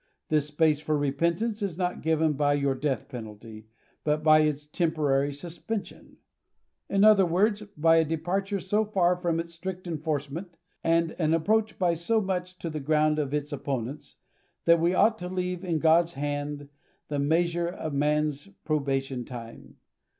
This 0.29 0.47
space 0.47 0.79
for 0.79 0.97
repentance 0.97 1.61
is 1.61 1.77
not 1.77 2.01
given 2.01 2.33
by 2.33 2.55
your 2.55 2.73
death 2.73 3.07
penalty, 3.07 3.67
but 4.03 4.23
by 4.23 4.39
its 4.39 4.65
temporary 4.65 5.31
suspension; 5.31 6.17
in 6.89 7.03
other 7.03 7.23
words, 7.23 7.61
by 7.77 7.97
a 7.97 8.03
depar 8.05 8.43
ture 8.43 8.59
so 8.59 8.83
far 8.83 9.15
from 9.15 9.39
its 9.39 9.53
strict 9.53 9.85
enforcement, 9.85 10.57
and 10.83 11.11
an 11.19 11.35
approach 11.35 11.77
by 11.77 11.93
so 11.93 12.19
much 12.19 12.57
to 12.57 12.69
the 12.71 12.79
ground 12.79 13.19
of 13.19 13.31
its 13.31 13.53
opponents, 13.53 14.15
that 14.65 14.79
we 14.81 14.95
ought 14.95 15.19
to 15.19 15.29
leave 15.29 15.63
in 15.63 15.77
God*s 15.77 16.13
hand 16.13 16.69
the 17.09 17.19
measure 17.19 17.67
of 17.67 17.93
man's 17.93 18.47
probation 18.65 19.23
time. 19.23 19.75